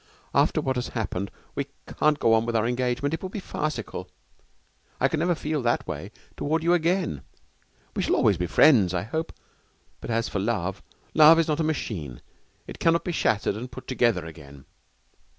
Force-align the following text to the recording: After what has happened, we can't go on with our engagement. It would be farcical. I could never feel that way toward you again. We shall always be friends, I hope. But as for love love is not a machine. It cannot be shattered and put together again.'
After 0.33 0.61
what 0.61 0.77
has 0.77 0.87
happened, 0.87 1.29
we 1.53 1.67
can't 1.85 2.17
go 2.17 2.33
on 2.33 2.43
with 2.47 2.55
our 2.55 2.65
engagement. 2.65 3.13
It 3.13 3.21
would 3.21 3.31
be 3.31 3.39
farcical. 3.39 4.09
I 4.99 5.07
could 5.07 5.19
never 5.19 5.35
feel 5.35 5.61
that 5.61 5.87
way 5.87 6.11
toward 6.35 6.63
you 6.63 6.73
again. 6.73 7.21
We 7.95 8.01
shall 8.01 8.15
always 8.15 8.39
be 8.39 8.47
friends, 8.47 8.95
I 8.95 9.03
hope. 9.03 9.31
But 9.99 10.09
as 10.09 10.27
for 10.27 10.39
love 10.39 10.81
love 11.13 11.37
is 11.37 11.47
not 11.47 11.59
a 11.59 11.63
machine. 11.63 12.23
It 12.65 12.79
cannot 12.79 13.03
be 13.03 13.11
shattered 13.11 13.55
and 13.55 13.71
put 13.71 13.87
together 13.87 14.25
again.' 14.25 14.65